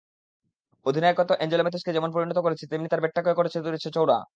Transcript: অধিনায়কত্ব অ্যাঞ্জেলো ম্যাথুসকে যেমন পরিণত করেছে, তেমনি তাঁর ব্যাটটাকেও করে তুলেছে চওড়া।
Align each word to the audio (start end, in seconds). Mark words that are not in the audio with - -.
অধিনায়কত্ব 0.85 1.31
অ্যাঞ্জেলো 1.37 1.63
ম্যাথুসকে 1.63 1.91
যেমন 1.93 2.09
পরিণত 2.11 2.37
করেছে, 2.37 2.65
তেমনি 2.67 2.87
তাঁর 2.89 3.01
ব্যাটটাকেও 3.03 3.37
করে 3.37 3.49
তুলেছে 3.55 3.89
চওড়া। 3.91 4.17